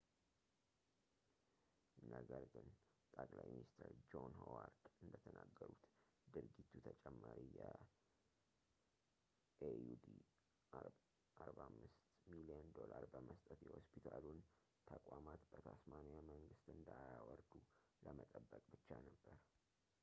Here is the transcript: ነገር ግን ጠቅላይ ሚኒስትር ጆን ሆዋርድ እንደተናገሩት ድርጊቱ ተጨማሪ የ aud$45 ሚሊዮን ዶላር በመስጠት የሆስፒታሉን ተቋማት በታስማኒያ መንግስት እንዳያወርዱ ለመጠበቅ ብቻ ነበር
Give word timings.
ነገር 2.13 2.43
ግን 2.53 2.67
ጠቅላይ 3.15 3.47
ሚኒስትር 3.51 3.91
ጆን 4.13 4.31
ሆዋርድ 4.43 4.85
እንደተናገሩት 5.03 5.83
ድርጊቱ 6.35 6.71
ተጨማሪ 6.87 7.41
የ 7.57 7.67
aud$45 10.79 11.85
ሚሊዮን 12.33 12.67
ዶላር 12.77 13.05
በመስጠት 13.13 13.59
የሆስፒታሉን 13.69 14.39
ተቋማት 14.91 15.43
በታስማኒያ 15.51 16.17
መንግስት 16.31 16.65
እንዳያወርዱ 16.75 17.53
ለመጠበቅ 18.07 18.63
ብቻ 18.75 18.89
ነበር 19.09 19.37